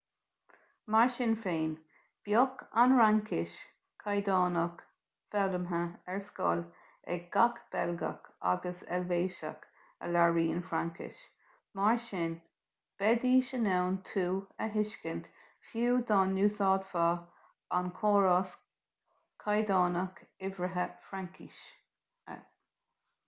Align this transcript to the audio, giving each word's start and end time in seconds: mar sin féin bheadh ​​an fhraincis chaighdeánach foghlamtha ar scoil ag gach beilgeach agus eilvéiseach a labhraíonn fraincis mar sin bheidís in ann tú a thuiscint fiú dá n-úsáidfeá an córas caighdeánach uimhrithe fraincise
mar 0.93 1.09
sin 1.15 1.33
féin 1.41 1.73
bheadh 2.27 2.61
​​an 2.83 2.93
fhraincis 2.99 3.57
chaighdeánach 4.03 4.79
foghlamtha 5.35 5.81
ar 6.13 6.17
scoil 6.29 6.63
ag 7.17 7.27
gach 7.35 7.59
beilgeach 7.75 8.31
agus 8.53 8.81
eilvéiseach 8.97 9.67
a 10.07 10.11
labhraíonn 10.15 10.65
fraincis 10.71 11.21
mar 11.81 12.01
sin 12.07 12.35
bheidís 13.03 13.53
in 13.59 13.71
ann 13.77 14.01
tú 14.09 14.25
a 14.65 14.69
thuiscint 14.77 15.29
fiú 15.73 16.03
dá 16.13 16.19
n-úsáidfeá 16.33 17.13
an 17.81 17.95
córas 18.01 18.57
caighdeánach 19.45 20.27
uimhrithe 20.49 20.89
fraincise 21.11 22.43